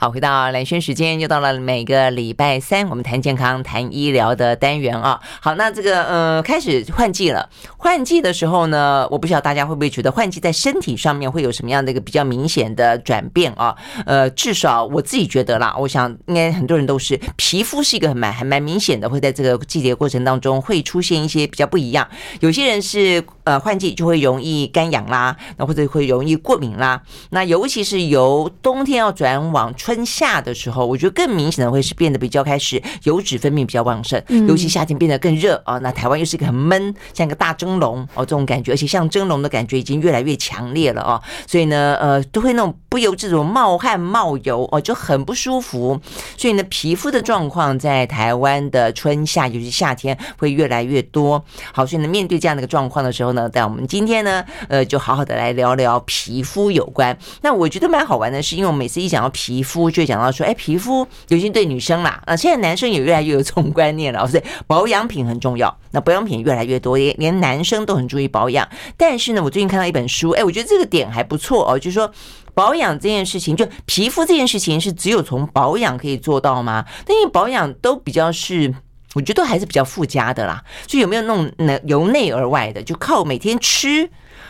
[0.00, 5.20] 好，回到蓝轩时间，又到了每个礼拜三，我们谈健康、谈医疗的单元啊。
[5.42, 7.46] 好，那这个呃，开始换季了。
[7.76, 13.76] 换季的时候呢，我不知道大家会不会觉得换季在身体上面会有什么样的一个比较明显的转变啊？
[14.06, 22.08] 呃，至少我自己觉得啦，我想应该很多人都是皮肤是一个很蛮还蛮明显的，会在这个季节过程当中会出现一些比较不一样。
[22.40, 27.00] 有些人是呃换季就会容易干痒啦，那或者会容易过敏啦。
[27.30, 30.04] 那尤其是由冬天要转往春。
[30.10, 35.78] 夏的时候，我觉得更明显的会是变得比较开始油脂分泌比较旺盛，尤其夏天变得更热啊。
[35.78, 41.22] 那台湾又是一个很闷，像一个大蒸笼哦，这种感觉，而且像蒸笼的感觉已经越来越强烈了哦。
[41.46, 46.00] 所以呢，呃，都会那种不由自主冒汗冒油哦，就很不舒服。
[46.36, 51.44] 所以呢，皮肤的状况在台湾的春夏，尤其夏天会越来越多。
[51.72, 57.16] 好，所以呢，面对这样的一个状况的时候呢，但我们今天呢，呃，就好好的来聊聊皮肤有关。
[57.42, 65.74] 那我觉得蛮好玩的是，因为我每次一讲到皮肤，就讲到说，哎，皮肤尤其对女生啦，啊，现在男生也越来越有这种观念了，所以保养品很重要。
[65.92, 68.68] 那保养品越来越多，连连男生都很注意保养。
[68.96, 72.10] 但是呢，我最近看到一本书，哎，我觉得这个点还不错哦，就是说
[72.54, 76.84] 保养这件事情，就皮肤这件事情是只有从保养可以做到吗？
[77.06, 78.74] 但因为保养都比较是，
[79.14, 80.62] 我觉得还是比较附加的啦。
[80.86, 84.08] 所以有没有那种由内而外的，就靠每天吃？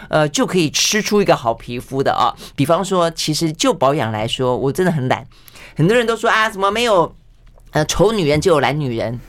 [0.09, 2.35] 呃，就可以吃出一个好皮肤的啊。
[2.57, 5.27] 比方说，其实就保养来说，我真的很懒。
[5.77, 7.15] 很多人都说啊，怎么没有
[7.73, 9.21] 呃丑女人，就有懒女人。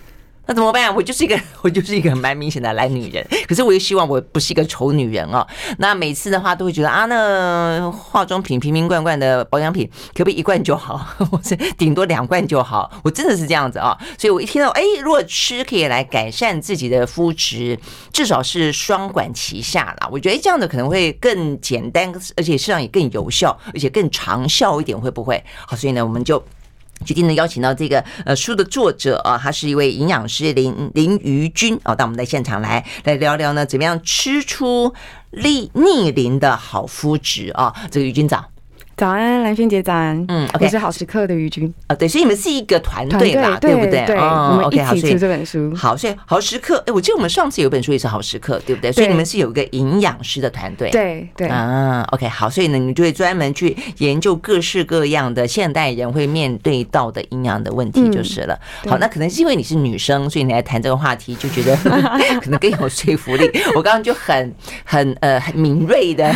[0.48, 0.94] 那怎么办？
[0.94, 3.26] 我就是一个， 我就是一个蛮明显的懒女人。
[3.48, 5.46] 可是我又希望我不是一个丑女人哦。
[5.78, 10.98] 那每次的话都会觉得啊，那化妆品瓶瓶罐罐的保养品，可不可以一罐就好？
[11.32, 12.92] 或者顶多两罐就好？
[13.04, 13.98] 我真的是这样子啊。
[14.18, 17.80] 所以我一听到哎，如果吃可以来改善自己的肤质，
[18.12, 20.10] 至少是双管齐下啦。
[20.12, 25.42] 我觉得这样的可能会更简单，而且实际上也更有效，而且更长效一点，会不会？
[25.68, 26.44] 好，所以呢，我们就。
[27.06, 34.94] 决定呢，邀请到这个呃书的作者啊，他是一位营养师林林瑜君啊，到我们的现场来来聊聊呢，怎么样吃出
[35.32, 37.74] 逆逆龄的好肤质啊？
[37.90, 38.51] 这个瑜君长。
[39.02, 40.24] 早安，蓝轩姐早安。
[40.28, 44.06] 嗯，我是好时刻的于君啊，对，所以你们是一个团队啦，对不对？
[44.06, 45.74] 对，我们一起出这本书。
[45.76, 48.92] 好，所以好时刻，哎，我记得我们上次有本书也是好时刻，对不对？
[48.92, 52.08] 所以你们是有一个营养师的团队，对对啊。
[52.12, 58.56] OK，好，所以呢，你就会专门去研究各式各样的现代人会面对到的营养的问题，就是了。
[58.86, 61.76] 好，那可能是因为你是女生，所以你来谈这个话题就觉得
[62.40, 63.50] 可能更有说服力。
[63.74, 64.54] 我刚刚就很
[64.86, 66.32] 很呃很敏锐的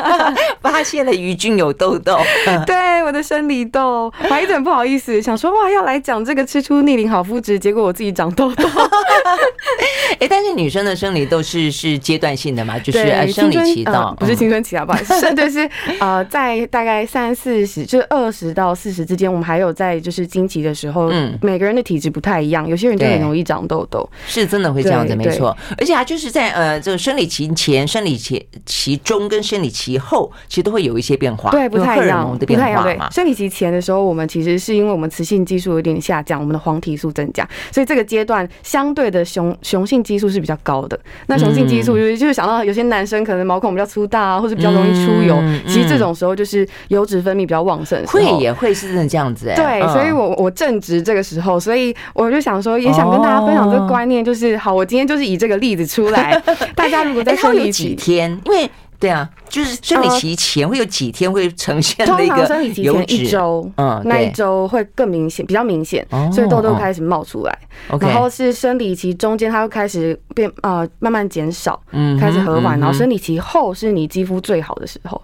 [0.60, 2.18] 发现了于君有痘痘。
[2.66, 8.68] 对，我的生理痘，我还一直很不好意思，想说哇，要来讲这个吃出逆龄好肤质，结果我自己长痘痘。
[10.18, 12.78] 哎，但是女生的生理痘是是阶段性的嘛？
[12.78, 12.98] 就是
[13.32, 15.68] 生理期到，不是青春期啊，不好意思， 是就是
[15.98, 25.56] 呃，在大概三四十，就是二十到四十之间，我们还有在就是经期的时候，嗯，每个人的体质不太一样，有些人就很容易长痘痘，是真的会这样子，没错。
[25.78, 32.38] 而且啊就是在呃这个生理期前、生理期期中跟生理期后，其实都会有一些变化，对，不太一样。
[32.38, 32.98] 不太一样，对。
[33.10, 40.98] 生理期前的时候，我们其实是因为我们雌性激素有点下降，我们的黄体素增加，所以这个阶段相对的雄雄性激素是比较高的。
[41.26, 45.36] 那雄性激素就是就是想到有些男生可能毛孔比较粗大啊，或者比较容易出油，
[45.66, 48.02] 其实这种时候就是油脂分泌比较旺盛。
[48.06, 49.54] 会也会是真的这样子哎。
[49.54, 56.40] 对，所以我我正值这个时候，所以我就想说，也想跟大家分享这个观念，就是好，我今天就是以这个例子出来，
[56.74, 58.70] 大家如果在生理期天，因为。
[59.02, 67.58] 对啊，就是生理期前会有几天会呈现那个生理期前一周，嗯，那一周会更明显，比较明显，所以痘痘开始冒出来。
[68.00, 72.78] 然后是生理期中间，它会开始变，呃，慢慢减少，嗯，开始和缓。
[72.78, 75.20] 然后生理期后是你肌肤最好的时候。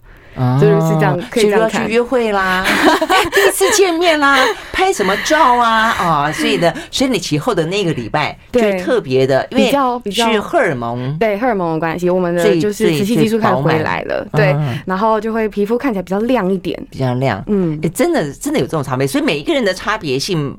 [0.60, 2.64] 就是是这样，可以这样去约会啦，
[3.34, 4.38] 第一次见面啦，
[4.72, 6.32] 拍什么照啊啊！
[6.32, 10.30] 所以呢， 生理期后的那个礼拜就是特别的，因为比较比较。
[10.32, 14.54] 是荷尔蒙，对荷尔蒙的关系，我们的就是雌性激素开始回来了，对，
[14.86, 20.56] 然后就会皮肤看起来比较亮一点，比较亮，嗯，真的真的有这种差别，所以每一个人的差别性。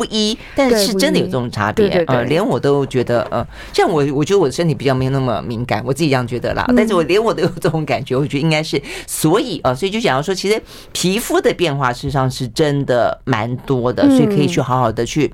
[0.00, 6.64] 不一，但是真的有这种差别，呃，连我都觉得，呃，像我，我觉得我的身体比较没有那么敏感，我自己这样觉得啦。
[6.74, 10.58] 但是我连我都有这种感觉，我觉得应该是，所以呃，所以就想要说，其实
[10.92, 15.30] 皮肤的变化事实上是真的蛮多的，所以可以去好好的去。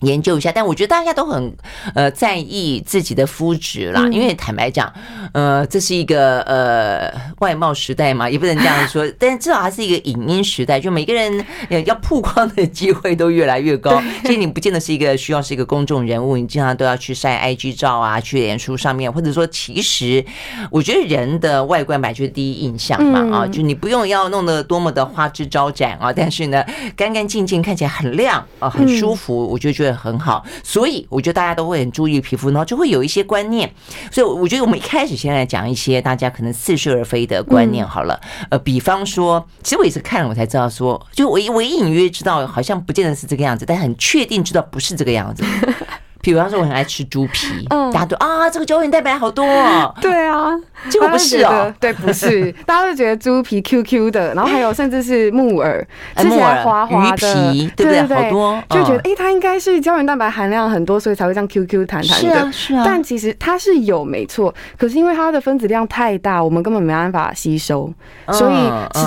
[0.00, 1.56] 研究一下，但我觉得大家都很
[1.94, 4.92] 呃在意自己的肤质啦，因为坦白讲，
[5.32, 11.42] 呃，这是一个呃外貌时代嘛，也不能这样说， 但是至少还是一个影音时代，就每个人
[11.86, 14.02] 要曝光的机会都越来越高。
[14.22, 20.22] 其实你不见得是一个需要是一个公众人物，你经常都要去晒 IG 照啊，去脸书上面，或者说，其实
[20.70, 26.62] 我觉得人的外观本来就是第一印象嘛，啊，就你不用要弄得多么的花枝招展啊，但是呢，
[26.94, 29.85] 干干净净看起来很亮啊，很舒服，我就觉得。
[29.94, 33.72] 很好，所以我觉得大家都会很注意皮肤，然后就会有一些观念。
[34.10, 38.20] 所以我觉得我们一开始先来讲一些大家可能似是而非的观念好了。
[38.50, 45.44] 呃，比方说，其实我也是看了我才知道说，就我我隐约知道好像不见得是这个样子，但很确定知道不是这个样子。
[46.32, 49.94] 比方说，我很爱吃猪皮，嗯大家都啊，这个胶原蛋白好多哦。
[50.00, 50.50] 对啊，
[50.90, 55.86] 结果不是哦，对，不是， 大家都觉得猪皮 Q Q 的，然后还有甚至是木耳，
[56.16, 58.16] 吃起来滑滑的，鱼皮，对不对？
[58.16, 62.28] 好多，就觉得哎，它应该是胶原蛋白含量很多，所以才会这样 Q Q 弹弹的。
[62.28, 62.82] 是啊，是啊。
[62.84, 67.88] 但其实它是有没错，可是因为它的分子量太大，我们根本没办法吸收，
[68.32, 68.56] 所以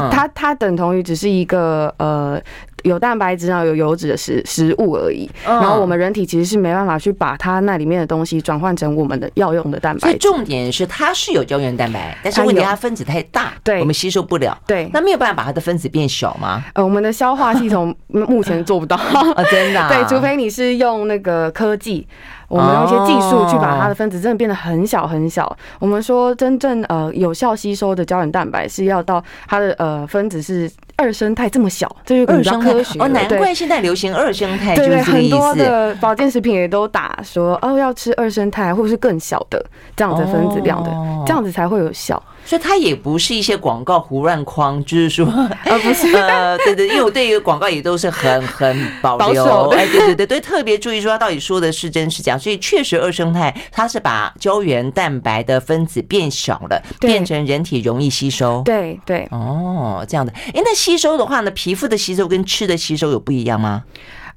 [0.10, 2.42] 它它等同于只是一个呃。
[2.84, 5.30] 有蛋白质，然后有油脂的食食物而已。
[5.44, 10.00] 然后我们人体其实是没办法去把它那里面的东西转换成我们的要用的蛋白。
[10.00, 14.58] 所以重点是它是有胶原蛋白，但是问题它分子太大，对，我们吸收不了。
[14.66, 16.64] 对，那没有办法把它的分子变小吗？
[16.74, 19.88] 呃，我们的消化系统目前做不到啊， 真的。
[19.90, 22.08] 对，除非你是用那个科技。
[22.48, 25.56] 我们用一些技术去把它的分子真的变得很小很小。
[25.78, 30.68] 我们说真正呃有效吸收的胶原蛋白是要到它的呃分子是
[31.00, 33.00] 二生态这么小，这就比较科学。
[33.00, 39.66] 哦，难怪现在流行二生态，对对，很多的保健食品也都打说哦要吃二生态或者是更小的
[39.96, 40.92] 这样子分子量的，
[41.26, 42.22] 这样子才会有效。
[42.46, 45.26] 所以它也不是一些广告胡乱框，就是说，
[45.66, 52.38] 呃， 不是， 呃，对对，因为我对于广告也都是很很保留，哎，对对对对，特别注意说它到底说的是真是假。
[52.38, 58.64] 所以确实二生态它是把胶原蛋白的分子变小了，变成人体容易吸收。
[58.66, 60.32] 对对，哦，这样的。
[60.54, 63.84] 哎，那吸收的话呢，皮肤的吸收跟吃的吸收有不一样吗？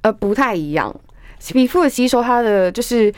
[0.01, 0.95] 呃，不太一样。
[1.51, 3.11] 皮肤的吸收，它的就是。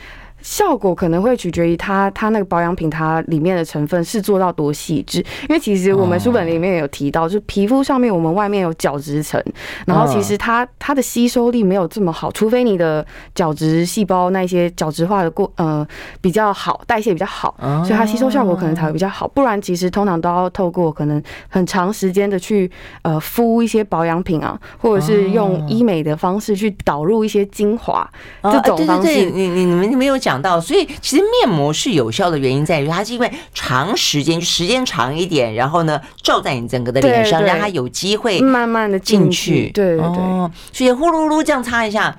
[0.46, 5.18] 效果可能会取决于它，它那个保养品它里面的成分是做到多细致。
[5.48, 9.42] 因为其实我们书本里面有提到，就是皮肤上面我们外面有角质层，
[9.86, 13.04] 然后其实它它的吸收力没有这么好，除非你的
[13.34, 15.84] 角质细胞那些角质化的过呃
[16.20, 17.52] 比较好，代谢比较好，
[17.84, 19.26] 所以它吸收效果可能才会比较好。
[19.26, 22.70] 不然其实通常都要透过可能很长时间的去
[23.02, 28.08] 呃敷一些保养品啊，或者是用医美的方式去导入一些精华
[28.44, 29.28] 这种方式。
[29.28, 30.35] 你你你们没有讲。
[30.40, 39.70] 到，所以其实面膜是有效的原因在于，它是因为长时间，就时间长一点，然后呢，照在你整个的脸上，让它有机会慢慢的进去。
[39.70, 42.16] 对对对，所以呼噜噜这样擦一下，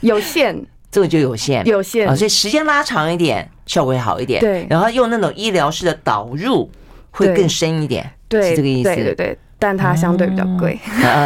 [0.00, 4.40] 有限，这个就有限，有限啊，所以时间拉长一点，效果会好一点。
[4.40, 6.70] 对，然后用那种医疗式的导入
[7.10, 8.94] 会更深一点，对，是这个意思。
[8.94, 9.38] 对对对。
[9.62, 10.76] 但它相对比较贵，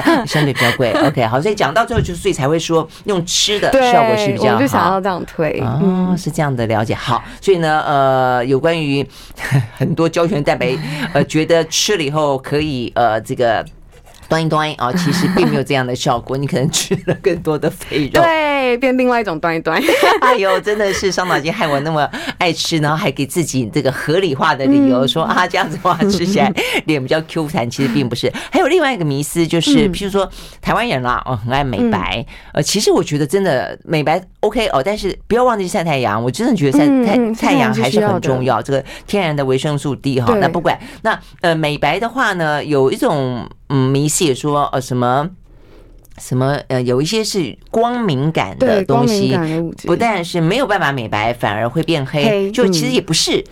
[0.05, 0.93] 嗯，相对比较贵。
[1.03, 4.57] OK，好，所以讲到最后，就所以才会说用吃的效果是比较好。
[4.57, 6.95] 我就想要这样推，嗯，是这样的了解。
[6.95, 9.05] 好，所以呢，呃，有关于
[9.79, 10.77] 很多胶原蛋白，
[11.15, 13.65] 呃，觉得吃了以后可以，呃，这个。
[14.29, 18.25] 端一端啊，其实并没有这样的效果，你可能吃了更多的肥肉，对，
[18.77, 19.83] 变另外一种端一端。
[20.21, 22.09] 哎呦，真的是伤脑筋，害我那么
[22.39, 26.53] 爱吃，然后还给自己这个合理化的理由，说啊这样子的话吃起来
[26.87, 28.33] 脸比较 Q 弹，其实并不是。
[28.51, 30.31] 还有另外一个迷思，就是譬如说
[30.63, 40.35] 台湾人啦，哦，很爱美白，呃，其实我觉得真的美白 OK 哦，但是不要忘记晒太阳，我真的觉得晒太太阳还是很重要，这个天然的维生素 D 哈。
[40.37, 43.47] 那不管那呃美白的话呢，有一种。
[43.69, 45.29] 嗯，迷思也说呃什么
[46.19, 49.37] 什么呃，有一些是光敏感的东西，
[49.85, 53.45] 不但是没有办法美白，反而会变黑，黑就其实也不是。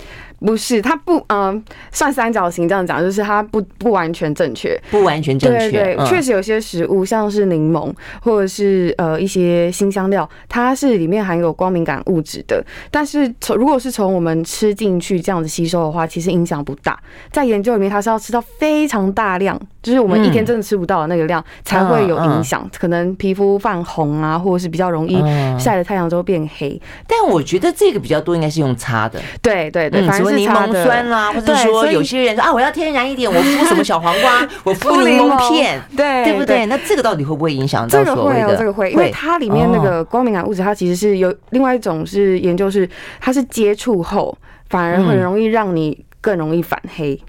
[0.44, 5.70] 不是，它不，嗯、呃，算三角形这样讲，就是它不不完全正确，不完全正确。
[5.70, 12.62] 对，确实有些食物，像是柠檬或者是呃一些新香料，它是里面含有光敏感物质的。
[12.90, 17.00] 但是从如果是从我们吃进去这样子吸收的话，其实影响不大。
[17.32, 25.16] 在研究里面，它是要吃到非常大量，就是我们一天真的吃不到的那个量，才会有影响，可能皮肤泛红啊，或者是比较容易
[25.58, 26.78] 晒了太阳之后变黑。
[27.06, 29.18] 但我觉得这个比较多，应该是用擦的。
[29.40, 30.33] 对对对，反正。
[30.36, 36.66] 柠檬酸啦，或者说有些人说啊，我要天然一点，我敷什么小黄瓜， 我敷柠檬片，对对不对？
[36.66, 38.56] 那这个到底会不会影响到所谓的？
[38.56, 42.88] 这个会，因为它里面那个光敏感物质，它其实是有另外一种是研究是，
[43.20, 44.36] 它是接触后
[44.68, 47.20] 反而很容易让你更容易反黑，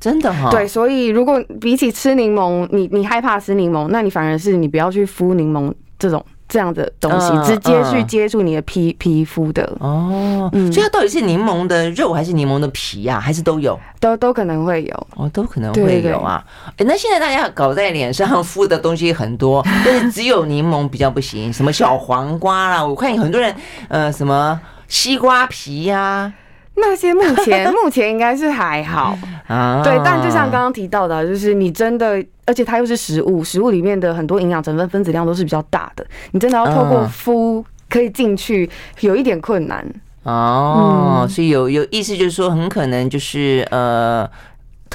[0.00, 0.50] 真的哈？
[0.50, 6.24] 对，所以如果比起吃柠檬，你你害怕吃柠檬，那你反而是你不要去敷柠檬这种。
[6.48, 9.64] 这样的东西，嗯、直接去接触你的皮皮肤的。
[9.80, 13.20] 哦，嗯，所以它到底是柠檬的肉还是柠檬的皮呀、啊？
[13.20, 13.78] 还是都有？
[14.00, 15.06] 都都可能会有。
[15.16, 16.44] 哦，都可能会有啊。
[16.76, 21.52] 哎，那现在大家搞在脸上敷的东西很多， 但是只有柠檬比较不行。
[21.52, 23.54] 什么小黄瓜啦，我看有很多人，
[23.88, 26.32] 呃，什么西瓜皮呀、啊。
[26.76, 29.16] 那些目前 目前应该是还好
[29.48, 38.68] 啊，对，但就像刚刚提到的，就是你真的，而且它又是食物，食物里面的很多营养成分分子量都是比较大的，你真的要透过敷可以进去，
[39.00, 39.84] 有一点困难
[40.24, 41.26] 哦。
[41.28, 44.28] 所以有有意思就是说，很可能就是呃。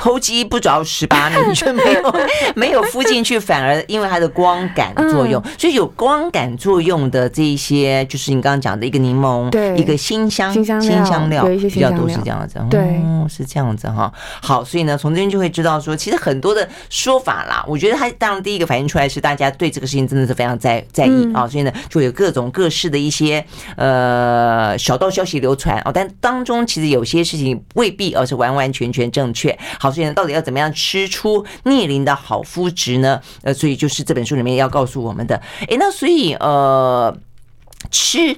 [0.01, 2.15] 偷鸡不着十八 米，却没有
[2.55, 14.11] 没有敷进去，反而因为它的光感作用，所以有光感作用的这一些，就是你刚刚讲的一个柠檬，对，一个辛香辛香料，比较多是这样子，对，是这样子哈。
[14.41, 29.55] 好，所以呢，从这边就会知道说，其实很多的说法啦，我觉得它当然第一个反映出来是大家对这个事情真的是非常在在意啊，所以呢，就有各种各式的一些呃小道消息流传哦，但当中其实有些事情未必而是完完全全正确。
[29.79, 33.19] 好，到底要怎么样吃出逆龄的好肤质呢？
[33.43, 35.35] 呃，所以就是这本书里面要告诉我们的。
[35.67, 37.15] 诶，那所以呃，
[37.89, 38.35] 吃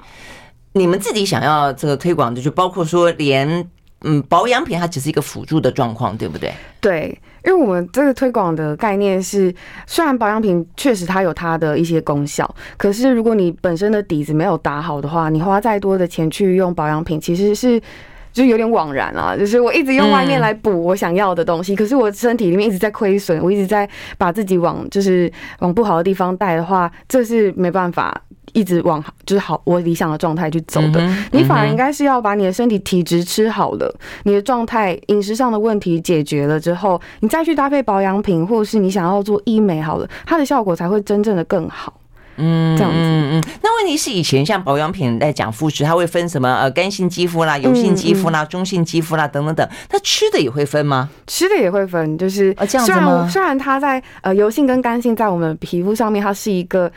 [0.72, 3.68] 你们自己想要这个推广的，就包括说连
[4.02, 6.52] 嗯保养品，它只是一个辅助的状况，对不对？
[6.80, 9.54] 对，因为我们这个推广的概念是，
[9.86, 17.80] 虽然保养品确实它有它的一些功效，可是如果你本身的底子没有打好的话，你花再多的钱去用保养品，其实是。
[18.34, 23.88] 就有点枉然啊，就是我一直用外面来补我想要的东西，可是我身体里面一直在亏损，我一直在
[24.18, 28.20] 把自己往就是往不好的地方带的话，这是没办法
[28.52, 31.00] 一直往就是好我理想的状态去走的。
[31.30, 42.00] 你反而应该是要把你的身体体质吃好了，你的状态饮食上的问题解决了之后，你再去搭配保养品，或者是你想要做医美好了，它的效果才会真正的更好。
[42.36, 51.08] 嗯，这样子，嗯嗯，那问题是以前像保养品来讲肤质，它会分什么呃干性肌肤啦、油性肌肤啦、中性肌肤啦等等等，它吃的也会分吗？
[51.26, 52.98] 吃的也会分，就是这样子吗？
[52.98, 56.90] 虽然虽然它在呃油性跟干性在我们皮肤上面它是一个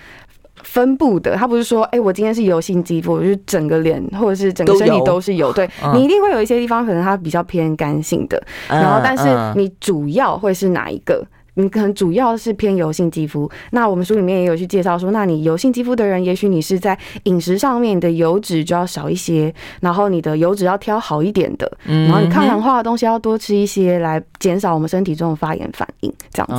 [0.63, 9.23] 分布的，它不是说哎、欸、我今天是油性肌肤，我就是整个脸或者是整个身体都是油，对，你一定会有一些地方可能它比较偏干性的，然后但是
[9.55, 11.23] 你主要会是哪一个？
[11.57, 26.53] 你可能主要是偏油性肌肤，那我们书里面也有去介绍说，那你油性肌肤的人，也许你是在饮食上面你的油脂就要少一些，然后你的油脂要挑好一点的，然后你抗氧化的东西要多吃一些，来减少我们身体中的发炎反应，这样子。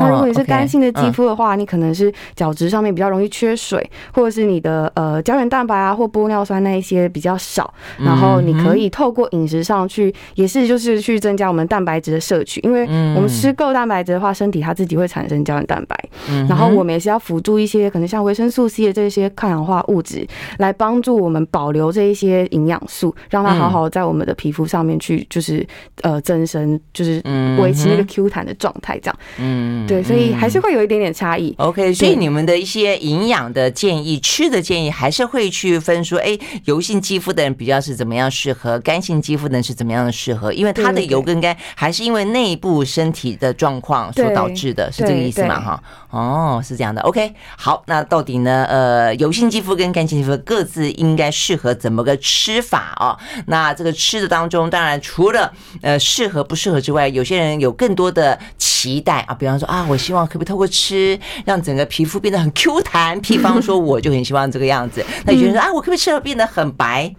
[0.00, 12.84] 那如果你是干性的肌肤的话，你可能是角质上面比较容易缺水，或者是你的呃胶原蛋白啊或玻尿酸那一些比较少，然后你可以透过饮食上去，也是就是去增加我们蛋白质的摄取，因为
[13.16, 15.96] 我们吃够蛋白质的话，身体它自己会产生胶原蛋白，
[16.28, 20.26] 嗯然后我们也是要辅助一些可能像维生素 C 的这些抗氧化物质，
[20.58, 25.66] 来帮助我们保留这一些营养素，让它好好在我们的皮肤上面去就是
[26.02, 27.22] 呃增生，就是
[27.58, 29.18] 维持那个 Q 弹的状态，这样。
[29.38, 31.54] 嗯，对，所以还是会有一点点差异。
[31.58, 45.60] OK，所以你们的一些营养的建议、吃的建议，还是会去分说，哎，油性肌肤的人比较是怎么样适合，干性肌肤的人是怎么样的适合，因为它的油跟干还是因为内部身体的状况所导致的，是这个意思嘛？
[45.60, 47.00] 哈，哦，是这样的。
[47.02, 48.64] OK，好，那到底呢？
[48.68, 53.16] 呃，油性肌肤跟干性肌肤各自应该适合怎么个吃法啊？
[53.46, 63.20] 那这个吃的当中，当然除了呃适合不适合之外，有些人有更多的期待啊，比方说啊，我希望可不可以透过吃让整个皮肤变得很 Q 弹？
[63.20, 65.04] 比方说，我就很希望这个样子。
[65.24, 67.14] 那有些人说啊，我可不可以吃了变得很白？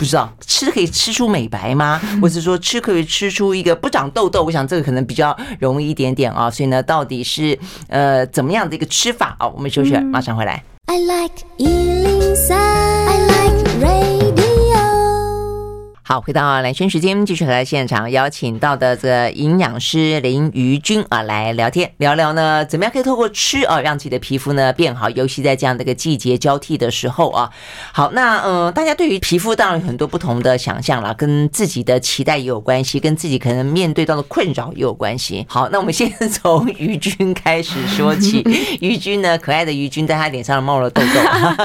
[0.00, 2.00] 不知道吃可以吃出美白吗？
[2.22, 4.42] 或者说吃可以吃出一个不长痘痘？
[4.42, 6.50] 我想这个可能比较容易一点点啊。
[6.50, 9.46] 所以呢，到底是呃怎么样的一个吃法啊？
[9.46, 10.64] 我们休息，马上回来。
[10.86, 11.44] I like
[16.10, 27.48] 好，回到蓝轩时间，继续和来现场邀请到的这个营养师林瑜君啊来聊天聊聊呢，怎么样可以透过吃啊让自己的皮肤呢变好，尤其在这样的一个季节交替的时候啊。
[27.92, 35.46] 好，那呃，大家对于皮肤当然有很多不同的想象啦，跟自己的期待也有关系，跟自己可能面对到的困扰也有关系。
[35.48, 38.42] 好，那我们先从瑜君开始说起。
[38.82, 41.20] 瑜君呢，可爱的瑜君，在他脸上冒了痘痘。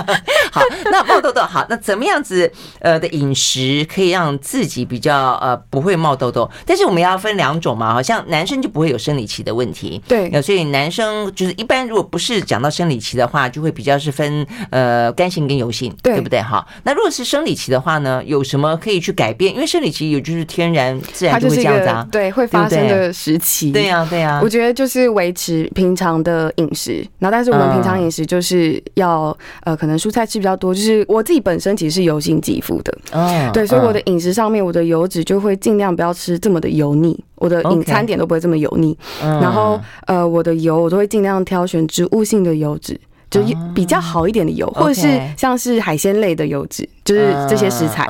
[0.54, 0.62] 好，
[0.92, 6.50] 那冒痘痘好，那怎么样子呃的饮食可以让自己比较呃不会冒痘痘？
[6.66, 16.42] 但是我们要分两种嘛，好像男生就不会有生理期的问题，对，所以男生就是一般如果不是讲到生理期的话，就会比较是分呃干性跟油性，对，对不对？
[16.42, 19.54] 哈，那如果是生理期的话呢，有什么可以去改变？
[19.54, 24.40] 因为生理期有就是天然自然就会这样子啊，对，会发生的时期，对呀，对呀。
[24.44, 43.00] 我觉得就是维持平常的饮食，然后但是我们平常饮食就是要呃可能蔬菜吃比较多，就是我自己本身其实是油性肌肤的，嗯，对，所以我的饮食上面我的油脂就会尽量不要吃这么的油腻，我的饮餐点都不会这么油腻，然后呃我的油我都会尽量挑选植物性的油脂。
[43.28, 43.42] 就
[43.74, 48.08] 比较好一点的油，或者是像是海鲜类的油脂，就是这些食材，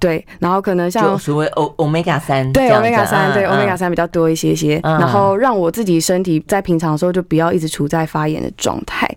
[0.00, 0.24] 对。
[0.40, 4.80] 然后可能像所谓欧欧米伽三，对欧米伽三，对欧米伽三比较多一些些。
[4.82, 9.08] 然后让我自己身体在平常的时候就不要一直处在发炎的状态。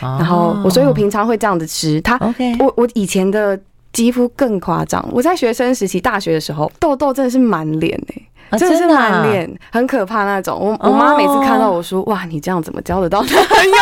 [0.00, 2.00] 然后我，所以我平常会这样子吃。
[2.00, 2.18] 它，
[2.58, 3.56] 我我以前的
[3.94, 5.02] 肌肤更夸张。
[5.10, 7.98] 我在学生时期，大学的时候，痘痘真的是满脸
[8.50, 10.54] 哎，真的是满脸，很可怕那种。
[10.54, 13.72] 我我妈每次看到我说，哇，你这样怎么交得到男朋友？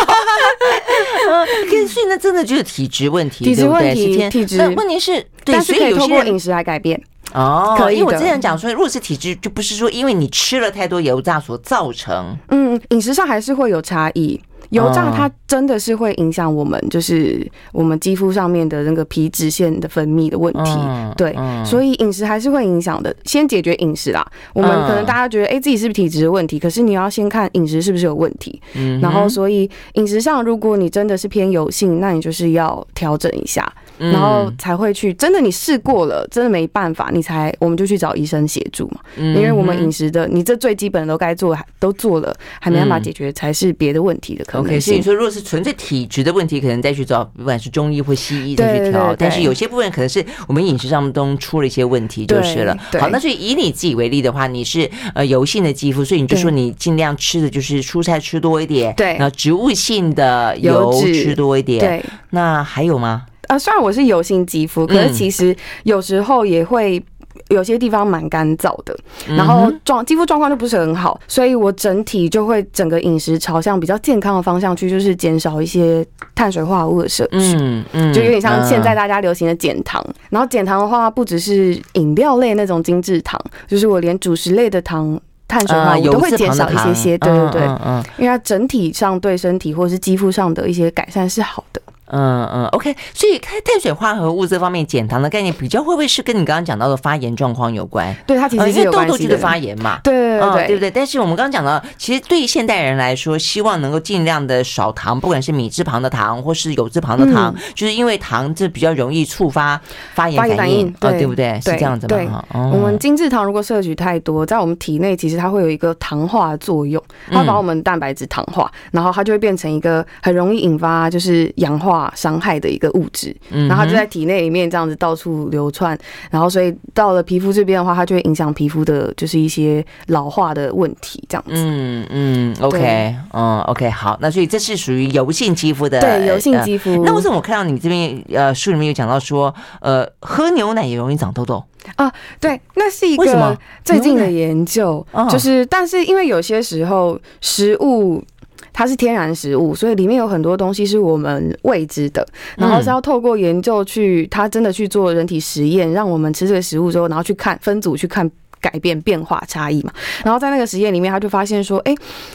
[1.28, 4.57] 嗯， 所以那真的就是体质问题，体质问题，体质。
[4.59, 7.00] 那问题是，对，但是可以通过饮食来改变
[7.33, 7.75] 哦。
[7.76, 12.37] 可以，因为我之前讲说，如果是体质，就不是说因为你吃了太多油炸所造成。
[12.50, 14.40] 嗯，饮食上还是会有差异。
[14.73, 20.71] 油炸它真的是会影响我们，就是我们肌肤上面的那个皮脂腺的分泌的问题。
[21.17, 23.14] 对，所以饮食还是会影响的。
[23.25, 24.26] 先解决饮食啦。
[24.55, 26.59] 我们可能大家觉得，哎，自己是不是体质的问题？
[26.59, 28.61] 可是你要先看饮食是不是有问题。
[28.75, 33.71] 嗯然后，所以饮食上，如果你真的是偏油性，那你就是要调整一下。
[33.99, 39.00] 然后才会去，真的你试过了，真的没办法，你才我们就去找医生协助嘛。
[39.16, 44.75] 因为我们饮食的，你这最基本的都该做，都做了，还没办法解决，才是别的问题的可能性。
[44.75, 49.14] OK，所以说，如果是纯粹体质的问题，可能再去找，不管是中医或西医再去调。
[49.16, 52.76] 但是有些部分可能是我们饮食上中出了一些问题，就是了。
[52.99, 61.80] 好，那所以以你自己为例的话，你是呃油性的肌肤，所以你就说你尽量吃的就是蔬菜吃多一点，对，然后植物性的油吃多一点。
[61.80, 63.26] 对，那还有吗？
[63.49, 67.02] 啊，虽然我是油性肌肤，可是其实有时候也会
[67.49, 68.96] 有些地方蛮干燥的，
[69.26, 80.02] 然后状肌肤状况就不是很好，所以我整体就会整个饮食朝向比较健康的方向去，就是减少一些碳水化合物的摄取，嗯嗯，就有点像现在大家流行的减糖。
[80.30, 91.82] 然后减糖的话，不只是饮料类那种精致糖，就是我连主食类的糖、碳水化合物都会减少一些些，对对对，嗯，因为它整体上对身体或者是肌肤上的一些改善是好的。
[92.12, 98.14] 嗯嗯，OK，所以开碳水化合物这方面减糖的概念比较会不会是跟你刚刚讲到的发炎状况有关？
[98.26, 100.90] 对，它其实因为痘痘就是发炎嘛，对对对，对不对？
[100.90, 109.81] 但是我们刚刚讲到，其实对于现代人来说，希望能够尽量的少糖，不管是米字旁的糖或是有字旁的糖，就是因为糖这比较容易触发
[110.14, 111.61] 发炎反应，对对不对？
[111.62, 112.44] 是这样子吗？
[112.53, 122.93] 我们精制糖如果摄取太多，在我们体内其实它会有一个糖化作用，它把我们蛋白质糖化，然后它就会变成一个很容易引发就是氧化伤害的一个。
[122.93, 125.99] 物质，然后它就在体内里面这样子到处流窜，
[126.31, 131.53] 然后所以到了皮肤这边的话，它就会影响皮肤的，就是一些老化的问题，这样子。
[131.55, 137.03] 嗯嗯，OK，嗯 OK，好，那所以这是属于油性肌肤的，对，油性肌肤。
[137.03, 141.65] 那为什么我看到你这边呃书里面有讲到说，呃，喝牛奶也容易长痘痘
[141.97, 142.12] 啊？
[142.38, 148.23] 对，那是一个最近的研究，就是但是因为有些时候食物。
[148.72, 158.30] 它是天然食物，所以里面有很多东西是我们未知的，然后是要透过研究去，它真的去做人体实验，让我们吃这个食物之后，然后去看分组去看
[158.61, 159.92] 改变变化差异嘛。
[160.24, 161.94] 然后在那个实验里面，他就发现说，哎，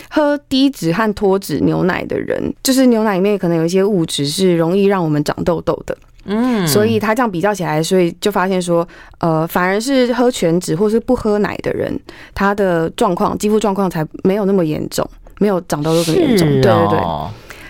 [0.09, 5.97] 喝低脂和脱脂牛奶的人，就是牛奶里面可能有一些物质是容易让我们长痘痘的。
[6.29, 8.85] 嗯，所以他这样比较起来，所以就发现说，
[9.19, 11.97] 呃，反而是喝全脂或是不喝奶的人，
[12.35, 15.09] 他的状况肌肤状况才没有那么严重。
[15.39, 16.99] 没有长痘痘这么严重，对对对。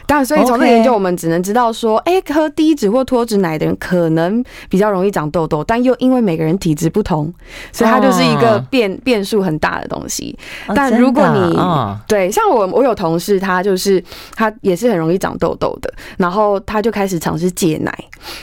[0.05, 7.33] 当然，所以从这研究，我们只能知道说，哎，喝低脂或脱脂奶的人可能比较容易长痘痘，但又因为每个人体质不同，
[7.73, 10.33] 所以它就是一个变变数很大的东西。
[10.73, 11.59] 但如果你
[12.07, 14.01] 对像我，我有同事，他就是
[14.33, 17.93] 他也是很容易长痘痘的，然后他就开始尝试戒奶。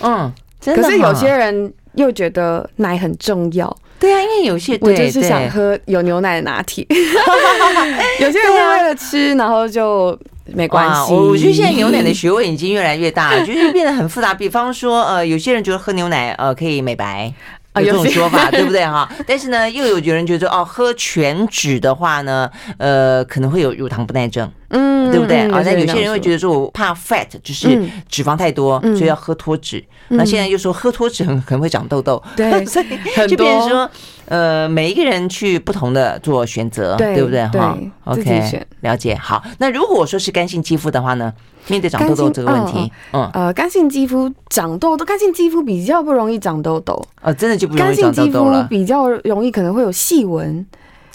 [0.03, 0.31] 嗯，
[0.63, 3.75] 可是有些人又觉得奶很重要。
[4.05, 6.87] 对啊，因为有些我就是想喝有牛奶的拿铁，
[8.21, 11.13] 有些人会为了吃，然后就没关系。
[11.13, 14.35] 我觉得现在牛奶的学问已经越来越大了，就是变得很复杂。
[14.35, 17.33] 比方说，呃，有些人觉得喝牛奶呃可以美白。
[17.77, 19.11] 有这种说法， 对不对哈？
[19.27, 24.49] 但是呢，又有有人觉得哦，喝全脂的话呢，呃，可能会有乳糖不耐症。
[24.75, 25.63] 嗯，对不对啊？
[25.65, 29.83] 那有些人会觉得，得说我怕 fat，就是脂肪太多，所以要喝脱脂。
[30.09, 32.87] 那现在又说喝脱脂很可能会长痘痘，对， 所以
[33.29, 33.91] 就变成说，
[34.27, 37.47] 呃，每一个人去不同的做选择，对不对？
[37.49, 39.15] 哈，OK，了解。
[39.15, 41.33] 好，那如果说是干性肌肤的话呢？
[41.69, 48.67] 面对长痘痘这个问题，嗯，呃，干性肌肤长痘痘，干性肌肤比较不容易长痘痘，呃，真的就不容易长痘痘了。
[48.69, 50.67] 比较容易可能会有细纹。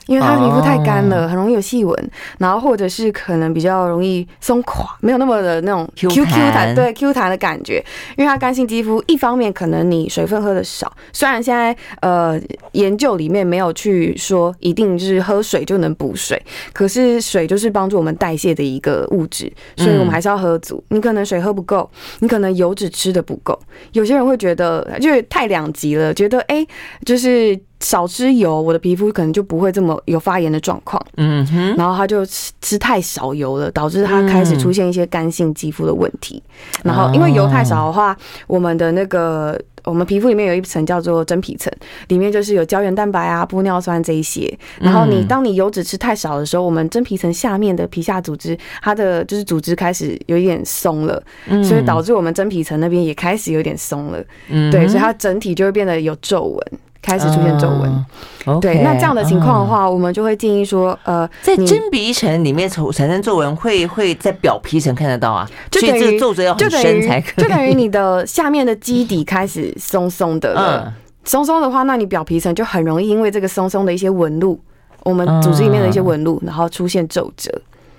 [0.09, 7.75] 因为它皮肤太干了，很容易有细纹，然后或者是可能比较容易松垮，没有那么的那种 Q Q 弹，对 Q 弹的感觉。
[8.17, 12.41] 因为它干性肌肤，一方面可能你水分喝的少，虽然现在呃
[12.71, 16.41] 研究里面没有去说一定就是喝水就能补水，
[16.73, 20.83] 可是水就是帮助我们代谢的一个物质，所以我们还是要喝足。
[20.89, 23.57] 你可能水喝不够，你可能油脂吃的不够，
[23.91, 26.65] 有些人会觉得就是太两极了，觉得哎
[27.05, 27.59] 就是。
[27.79, 31.01] 少吃油，我的皮肤可能就不会这么有发炎的状况。
[31.15, 36.41] 嗯哼，然后他就吃吃太少油了，导致他开始出现一些干性肌肤的问题。
[36.83, 38.15] 然后因为油太少的话，
[38.47, 41.71] 我们的那个我们皮肤里面有一层叫做真皮层，
[42.09, 44.53] 里面就是有胶原蛋白啊、玻尿酸这一些。
[44.79, 51.23] 然后你当你油脂吃太少的时候，我们真皮层下面的皮下组织，它的就是组织开始有一点松了，
[51.63, 54.21] 所以导致我们真皮层那边也开始有点松了。
[54.49, 56.79] 嗯，对，所以它整体就会变得有皱纹。
[57.01, 58.05] 开始出现皱纹
[58.45, 74.59] ，uh, okay, 对，那这样的情况的话，uh, 我们就会建议说，呃，在真皮层里面产产生皱纹，会会在表皮层看得到啊，就等于皱褶要很深才可以，就等于你的下面的基底开始松松的了，松松的话，那你表皮层就很容易因为这个松松的一些纹路，
[75.03, 77.49] 我们组织里面的一些纹路，然后出现皱褶。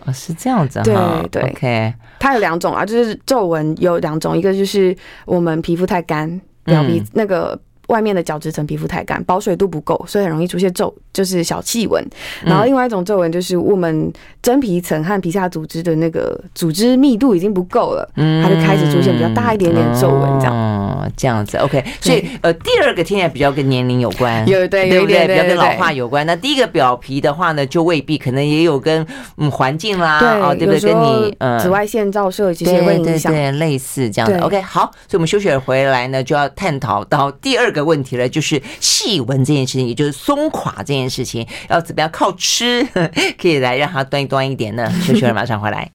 [0.04, 0.94] 啊，是这样子，对
[1.30, 7.58] 对，OK，它有两种啊，就是皱纹有两种，一个就是我们皮肤太干，表皮那个。
[7.90, 12.05] 外面的角质层皮肤太干，保水度不够，所以很容易出现皱，就是小细纹。
[12.44, 20.55] 然后另外一种皱纹就是我们真皮层和皮下组织的那个组织密度已经不够了，它就开始出现比较大一点点皱纹，这样。
[20.55, 21.85] 哦，这样子，OK。
[22.00, 25.26] 所以呃，第二个听起来比较跟年龄有关，有对，对不对？
[25.26, 26.24] 比较跟老化有关。
[26.26, 29.05] 那第一个表皮的话呢，就未必，可能也有跟
[29.37, 30.81] 嗯环境啦，哦，对不对？
[30.81, 34.40] 跟你嗯紫外线照射其实也会影响，对，类似这样的。
[34.40, 37.79] OK，好，所以我们休息回来呢，就要探讨到第二个。
[37.80, 42.84] 的问题了，就是细纹这件事情，也就是松垮这件事情，要怎么样靠吃
[43.40, 44.92] 可以来让它端一端一点呢？
[45.02, 45.90] 休息了，马上回来。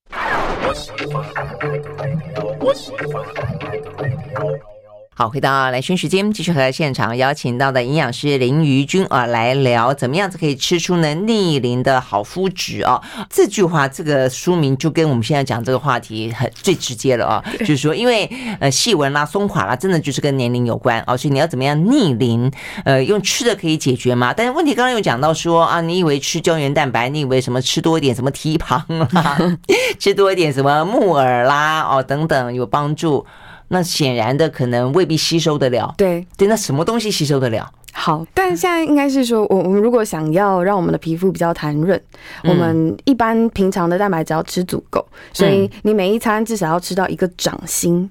[5.18, 13.02] 好，回到来轩时间，继续和现场邀请到的营养师林瑜君啊，来聊怎么样子可以吃出呢逆龄的好肤质啊。
[13.30, 22.52] 这句话，这个书名就跟我们现在讲这个话题很最直接了啊，就是说，因为呃细纹啦、松垮啦，真的就是跟年龄有关啊，所以你要怎么样逆龄？
[22.84, 24.34] 呃，用吃的可以解决吗？
[24.36, 29.38] 但是问题刚刚有讲到说啊，你以为吃胶原蛋白，你以为什么吃多一点什么蹄膀啦，
[29.98, 33.26] 吃多一点什么木耳啦哦等等有帮助。
[33.70, 35.94] 那显然的，可能未必吸收得了。
[35.98, 37.72] 对对，那什么东西吸收得了？
[37.98, 42.00] 好，但现在应该是说，我我们如果想要让我们的皮肤比较弹润，
[42.44, 48.10] 我们一般平常的蛋白质要吃足够，所以你每一餐至少要吃到一个掌心，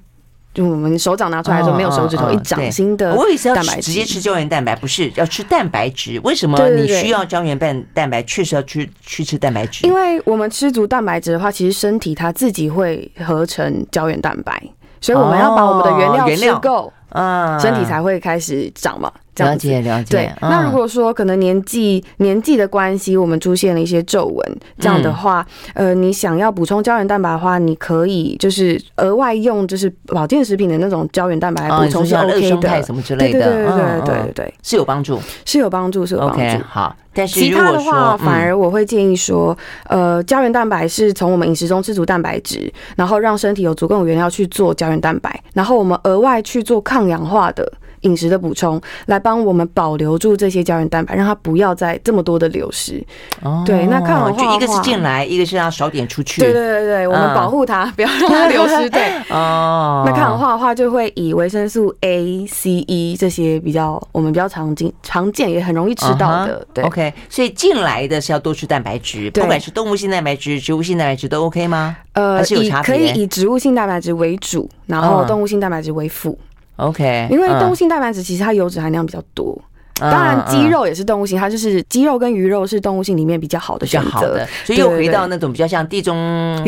[0.54, 3.14] 就我们手掌拿出来的时候没有手指头一掌心的。
[3.14, 6.18] 我以为是要直接吃胶原蛋白，不是要吃蛋白质？
[6.24, 8.22] 为什么你需要胶原蛋蛋白？
[8.22, 14.62] 确实要去去吃蛋白质，因为我们吃足蛋白质的话，其实身体它自己会合成胶原蛋白。
[15.04, 19.12] 所以我们要把我们的原料吃够，嗯，身体才会开始长嘛。
[19.37, 20.11] 了解了解。
[20.11, 36.64] 对，那如果说可能年纪年纪的关系，我们出现了一些皱纹，这样的话，呃，你想要补充胶原蛋白的话，你可以就是额外用就是保健食品的那种胶原蛋白来补充是 OK 的，什么之类的，对对对对对对，是有帮助，是有帮助，是有帮助。
[36.68, 36.94] 好。
[37.16, 47.73] 但是其他的话，反而我会建议说，呃，胶原蛋白是从我们饮食中吃足蛋白质，然后让身体有足够的原料去做胶原蛋白，然后我们额外去做抗氧化的。
[48.04, 53.04] 饮食的补充来帮我们保留住这些胶原蛋白，让它不要再这么多的流失。
[53.42, 56.40] 哦，对，那抗氧化的话，就一个是进来，一个是要少点出去。
[56.40, 58.88] 对对对对，我们保护它，不要让它流失。
[58.88, 66.66] 对， 哦，那抗氧化的话，就会以维生素 A、C、E 这些比较我们比较常见、常见也很容易吃到的。
[66.72, 71.96] 对，OK，所以进来的是要多吃蛋白质，不管是动物性蛋白质、植物性蛋白质都 OK 吗？
[72.12, 72.94] 呃，还是有差别？
[72.94, 76.38] 可以以植物性蛋白质为主，然后动物性蛋白质为辅。
[76.76, 79.56] OK，因为动物性蛋白质其实它油脂含量比较多，
[80.00, 84.44] 当然鸡肉也是动物性，它就是鸡肉跟鱼肉是动物性里面比较好的选择。
[84.64, 86.16] 所以又回到那种比较像地中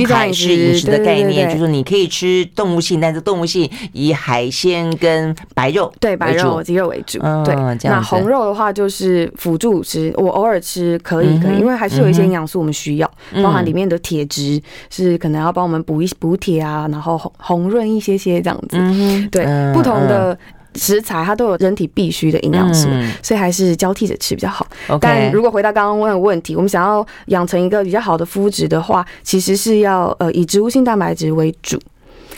[0.07, 7.19] 海式饮食的概念，就是你可以吃动物性，但是动物性以海鲜跟白肉对白肉鸡肉为主。
[7.45, 13.11] 对，那红肉的话就是辅助吃，我偶尔吃可以可以，因为还是有一些营养素我们需要，
[13.43, 18.79] 包含里面的铁质是可能要帮我们补一补铁啊，然后红红润一些些这样子。
[19.31, 20.39] 对，不同的。
[20.77, 24.67] 食材它都有人体必需的营养素，嗯、所以还是交替着吃比较好。
[25.01, 31.81] 但如果回到刚刚问的问题，我们想要养成一个比较好的肤质的话，其实是要呃以植物性蛋白质为主，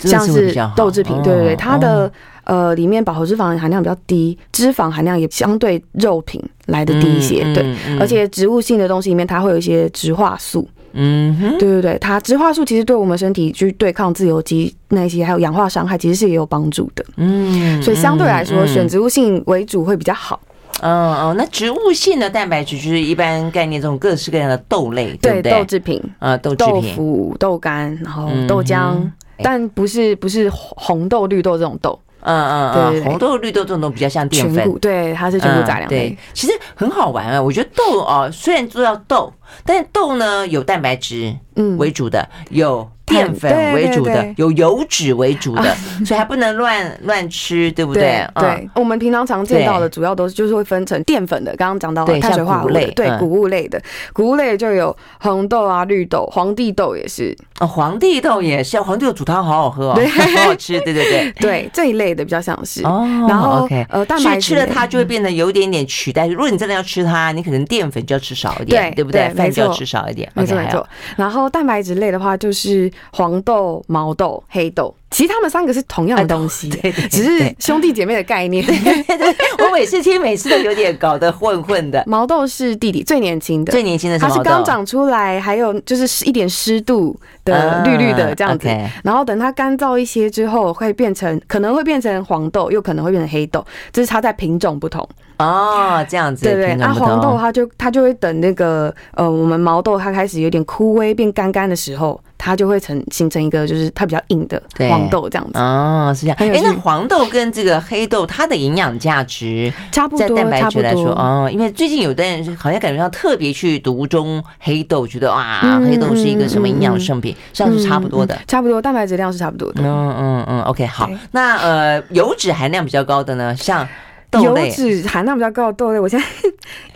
[0.01, 2.11] 像是豆制品，对对对，它的
[2.45, 10.69] 呃里面饱和脂肪含量比较低，脂肪含量也相对肉品来的低一些，对，而且植物性的东西里面它会有一些植化素。
[10.93, 17.05] 嗯哼，对对对，它植化素其实对我们身体去对抗自由基那些还有氧化伤害，其实是也有帮助的。
[17.17, 20.41] 嗯，所以相对来说，选植物性为主会比较好。
[20.81, 25.43] 嗯哦，那植物性的蛋白质就是一般概念这种各式各样的豆类，对？
[25.43, 28.97] 豆制品啊，豆制品、豆腐、豆干，然后豆浆，
[29.43, 31.99] 但不是不是红豆、绿豆这种豆。
[32.21, 35.89] 嗯嗯嗯，红豆、绿豆这种比较像淀粉，对，它是全部杂粮。
[35.89, 39.33] 对，其实很好玩啊，我觉得豆哦，虽然做到豆，
[39.65, 41.35] 但是豆呢有蛋白质
[41.79, 42.89] 为主的，有。
[43.09, 48.25] 淀粉为主的，有油脂为主的， 所以还不能乱乱吃，对不对？
[48.35, 53.81] 对，我们平常常见到的主要都是就是会分成淀粉的，刚刚讲到的碳水化合物类，对，谷物类的，
[54.13, 57.37] 谷物类就有红豆啊、绿豆、黄帝豆也是。
[57.61, 62.85] 哦，黄帝豆也是，黄帝豆煮汤好好喝哦，好好吃，对对对，对 这一类的比较像是。
[62.85, 66.27] 哦，然后呃，蛋白吃了它就会变得有一点点取代。
[66.27, 69.29] 如果你真的要吃它，你可能淀粉就要吃少一点，对不对？
[69.31, 70.87] 饭就要吃少一点，没错没错。
[71.17, 72.91] 然后蛋白质类的话就是。
[73.13, 78.65] 黄豆、毛豆、黑豆，其实他们三个是同样的东西，对，只是兄弟姐妹的概念。
[79.59, 82.03] 我每次听，每次都有点搞得混混的。
[82.07, 88.69] 毛豆是弟弟，最年轻的，最年轻的，它是刚长出来，还有就是一点湿度的绿绿的这样子。
[89.03, 95.07] 然后等它干燥一些之后，会变成可能会变成黄豆，又可能会变成黑豆，这是它在品种不同。
[95.39, 96.75] 哦，这样子，对对。
[96.77, 102.21] 那黄豆它就它就会等那个呃，我们毛豆它开始有点枯萎变干干的时候。
[102.39, 106.37] 它就会成形成一个，就是它比较硬的黄豆这样子哦，是这样。
[106.39, 119.83] 哎，那黄豆跟这个黑豆，它的营养价值差不多，在蛋白质来说哦，因为最近有的人好像感觉到特别去独中黑豆，觉得哇，黑豆是一个什么营养圣品，这样是差不多的，差不多，蛋白质量是差不多的。
[119.83, 121.11] 嗯嗯嗯，OK，好。
[121.33, 123.87] 那呃，油脂含量比较高的呢，像
[124.31, 126.25] 豆类，油脂含量比较高的豆类，我现在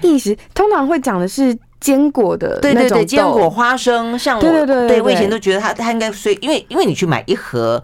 [0.02, 1.58] 意识通常会讲的是。
[1.82, 7.82] 坚果的对对对，坚果花生，像我对对对，对我以前都觉得它它应该所以因为因为你去买一盒。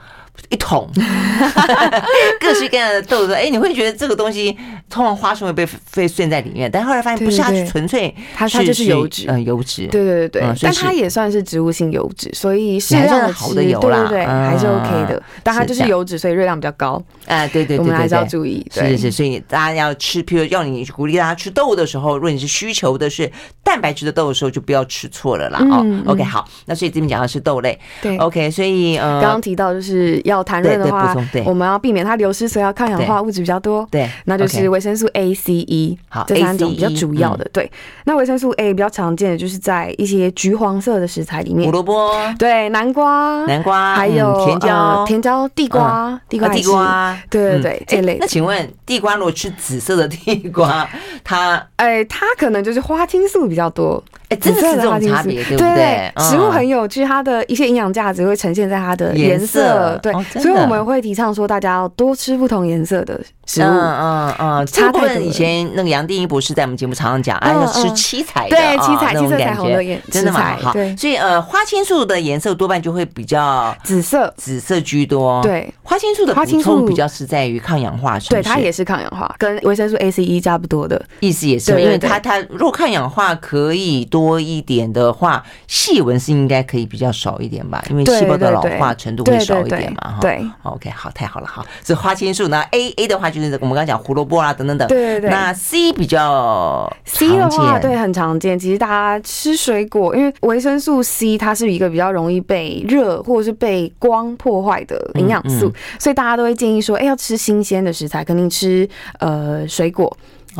[0.51, 0.89] 一桶，
[2.41, 4.57] 各式各样的豆子，哎，你会觉得这个东西
[4.89, 10.41] 通常花生会被被碎在里面，但后来发现不是，它是纯粹它它就是油脂，嗯，油脂，对对对。
[10.43, 23.31] 对，但它也算是植物性油脂，所以适量的好的油啦，对对对，还是 OK 的，但它就是油脂，所以热量比较高，哎，对对对，我们还是要注意，是是是，所以大家要吃，譬如要你鼓励大家吃豆的时候，如果你是需求的是
[23.63, 30.39] 蛋白质的豆的时候，就不要吃错了啦，哦，OK，好，那所以这边讲的是豆类，对，OK，所以呃，刚刚提到就是要。
[30.49, 33.87] 谈论的话，我们要避免它流失，所以要抗氧化物质比较多。
[33.91, 37.45] 对，那就是维生素 A、C、E，好，这三种比较主要的。
[37.53, 37.69] 对，
[38.05, 48.19] 那维生素 A 比较常见的就是在一些橘黄色的食材里面，胡萝卜，对，南瓜，南瓜，还有甜椒，甜椒，地瓜，地瓜，地瓜，对对对，这类。
[48.21, 50.89] 那请问，地瓜如果吃紫色的地瓜，
[51.25, 54.01] 它，哎，它可能就是花青素比较多。
[54.29, 56.13] 哎，真的是这种差别，对不对？
[56.19, 59.99] 食物很有趣，它的一些营养价值会呈现在它的颜色。
[60.03, 63.65] 对，所以我们会提倡说，大家要多吃不同颜色的食物。
[63.65, 70.73] 嗯嗯嗯，这部分以前那个杨定一博士在我们节目常常讲，哎，要吃七彩的，对，七彩，七色彩虹的颜，真的蛮好。
[70.73, 75.41] 对，所以呃，花青素的颜色多半就会比较紫色，紫色居多。
[75.43, 78.19] 对，花青素的补充比较是在于抗氧化？
[78.29, 84.99] 对，它也是抗氧化，跟维生素 A、C、E 差不多的意思也是，因为它它如果抗氧化可以多一点的。
[84.99, 90.19] 的话，细纹是应该可以比较少一点吧，因为细胞的老化程度会少一点嘛，哈。
[90.21, 91.65] 对，OK，好，太好了，好。
[91.85, 94.89] 所以花青素呢，A A 的话就是我们刚刚讲胡萝卜啊，等等等。
[94.89, 95.31] 对对对。
[95.31, 98.59] 那 C 比较 C 的话，对，很常见。
[98.59, 108.89] 其实大家吃水果，因为维生素 C 它是一个比较容易被热或者是被光破坏的营养素，所以大家都会建议说，哎，要吃新鲜的食材，肯定吃
[109.21, 110.15] 呃水果，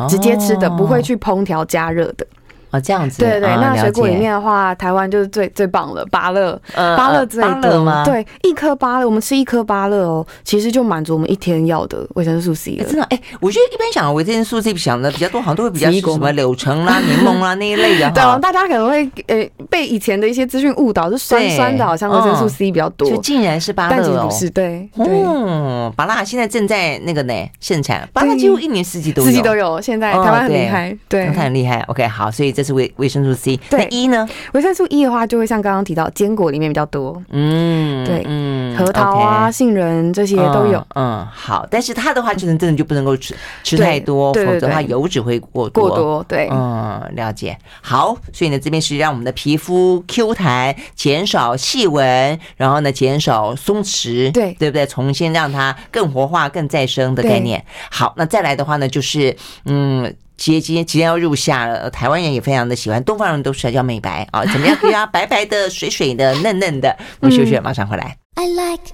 [0.07, 2.25] 直接吃的，不会去烹调加热的。
[2.71, 3.19] 哦，这样子。
[3.19, 8.03] 对对那水果里面的话，台湾就是最最棒了，芭乐，嗯、芭乐最多吗？
[8.05, 12.83] 对，一颗芭乐，我们吃一颗芭乐哦，其实就满足我们一天要的维生素 C 了。
[12.83, 18.09] 真的，哎，我觉得一般想维生素 C 想的比较多，好像都会比较什么 柳橙啦、柠檬啦那一类的。
[18.11, 25.07] 对啊，大家可能会呃被以前的一些资讯误导，就酸酸的，好像维生素 C 比较多，就竟然是芭乐哦，但其实不是，对对。
[25.07, 29.81] 嗯，芭乐现在正在那个呢盛产，芭乐几乎一年四季都有，四季都有。
[29.81, 31.79] 现在台湾很厉害，对，台湾很厉害。
[31.87, 33.55] OK，好，所以这是维维生素 C。
[33.69, 34.27] 对，那 E 呢？
[34.51, 37.15] 维生素 E 的话，就会像刚刚提到，坚果里面比较多。
[37.29, 40.85] 嗯，对，嗯，核桃啊、杏仁这些都有。
[40.95, 45.87] 嗯，好，但是它的话，就是真的就不能够吃吃太多，否则的话油脂会过多。
[45.87, 47.57] 过多，对，嗯，了解。
[47.81, 54.85] 好，所以呢，这边是让我们的皮肤 Q 弹，减少细纹，然后呢，减少松弛，对，对不对？
[54.85, 57.63] 重新让它更活化、更再生的概念。
[57.89, 60.13] 好，那再来的话呢，就是嗯。
[60.39, 66.97] 接今天即将要入夏了，台湾人也非常的喜欢，东方人都是叫美白啊，怎么样可以让白白的、水水的、嫩嫩的？
[67.19, 68.15] 我们休息，马上回来。
[68.35, 68.93] I like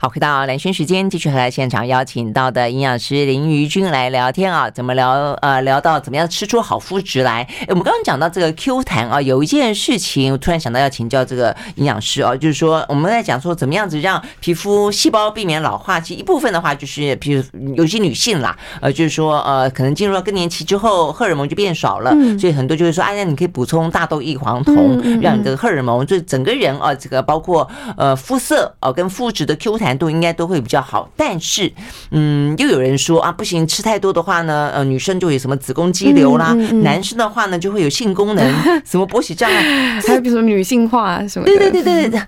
[0.00, 5.10] 好，回到蓝轩时间，继续和来现场邀请到的营养师林瑜君来聊天啊，怎么聊？
[5.42, 7.42] 呃，聊到怎么样吃出好肤质来？
[7.62, 17.42] 诶，我们刚刚讲到这个 Q 弹啊，有一件事情，我突然想到要请教这个营养师啊，就是说我们在讲说怎么样子让皮肤细胞避免老化，其实一部分的话就是，比如
[17.74, 29.87] 有些女性啦，呃，就是说呃，可能进入了更年期之后，荷尔蒙就变少了，所以很多就会说，哎呀，你可以补充大豆异黄酮，让你的荷尔蒙就整个人啊，这个包括呃肤色哦跟肤质的 Q 弹。
[29.88, 31.72] 难度应该都会比较好，但是，
[32.10, 38.44] 嗯，又有人说啊，不行，吃太多的话呢，呃，女生就有什么子宫肌瘤啦，嗯嗯嗯、男生的话呢，就会有性功能
[38.84, 39.62] 什么勃起障碍，
[40.06, 41.56] 还有比如说女性化什么的。
[41.56, 42.20] 对对对对对，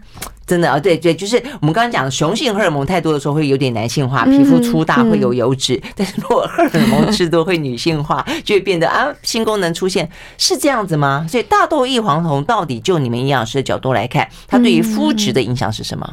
[0.47, 11.27] 真的啊，对对，就是我们刚刚讲雄性荷尔蒙太多的时候会有点男性化，皮肤粗大会有油脂，但是如果荷尔蒙吃多会女性化，就会变得啊性功能出现，是这样子吗？
[11.29, 16.09] 所以大豆异黄酮到底就你们营养师的角度来看，它对于肤质的影响是什么？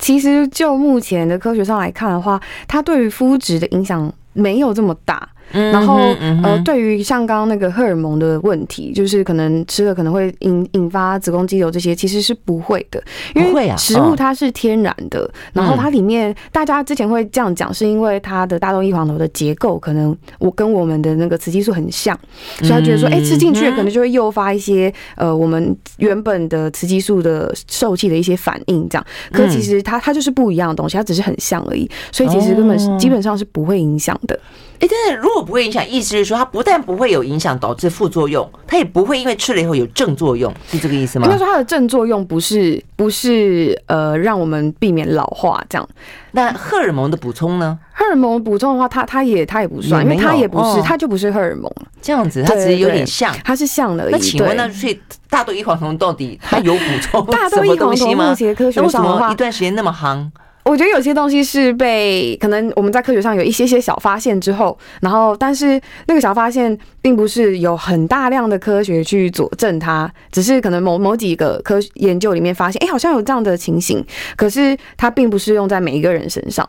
[0.00, 5.28] 其实就目前的科学上来看的话，它对于肤质的影响没有这么大。
[5.52, 5.96] 然后
[6.42, 13.02] 呃，对于像刚刚那个荷尔蒙的问题，就是可能吃了可能会引引发子宫肌瘤这些，其实是不会的，
[13.34, 15.30] 因为食物它是天然的。
[15.52, 22.18] 然后它里面大家之前会这样讲，是因为它的大豆异黄酮的结构可能我跟我们的那个雌激素很像，
[22.58, 29.06] 所以他觉得说，哎，吃进去可能就会诱发一些呃我们原本的雌激素的受气的一些反应，这样。
[29.32, 34.38] 可其实它它就是不一样的东西，它只是很像而已，所以其实根本基本上是不会影响的。
[34.80, 41.26] 哎，但是如果不会影响，意思是说它不但不会有影响，导致副作用，它也不会因为吃了以后有正作用，是这个意思吗？
[41.26, 45.88] 应该说它的正作用不是不是呃让我们避免老化这样。
[46.32, 47.78] 那荷尔蒙的补充呢？
[47.92, 54.08] 荷尔蒙补充的话，它它也它也不算，因为它也不是，它就不是荷尔蒙这样子，它只是有点像，它是像的。
[54.10, 54.98] 那请问，那所以
[55.28, 58.30] 大豆异黄酮到底它有补充大豆异黄酮吗？
[58.30, 60.30] 目前科学上的话，一段时间那么夯？
[60.70, 74.04] 我觉得有些东西是被可能我们在科学上有一些些小发现之后，然后但是那个小发现并不是有很大量的科学去佐证它，只是可能某某几个科研究里面发现，哎，好像有这样的情形，
[74.36, 76.68] 可是它并不是用在每一个人身上。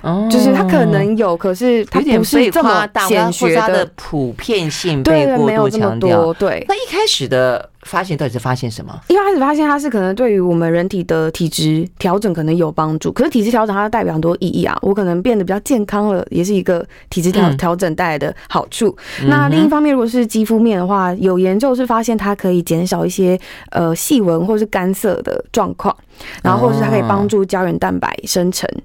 [0.00, 6.32] 哦，就是它可能有，可是它不是这么显学的普遍性被过度强调。
[6.34, 7.68] 对，那一开始的。
[7.82, 8.96] 发现到底是发现什么？
[9.08, 14.78] 一开始发现它是可能对于我们人体的体质调整可能有帮助，可是体质调整它代表很多意义啊。
[14.82, 18.96] 我可能变得比较健康了，也是一个体质调调整带来的好处。
[19.20, 23.36] 嗯、那另一方面，如果是肌肤面的话，有研究是发现它可以减少一些
[23.72, 25.92] 呃细纹或是干涩的状况，
[26.40, 28.70] 然后或者是它可以帮助胶原蛋白生成。
[28.70, 28.78] 哦，